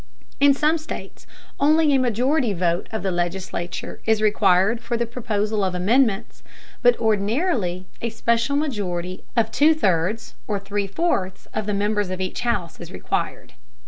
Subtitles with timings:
[0.39, 1.27] In some states
[1.59, 6.41] only a majority vote of the legislature is required for the proposal of amendments,
[6.81, 12.19] but ordinarily a special majority of two thirds or three fourths of the members of
[12.19, 13.53] each house is required.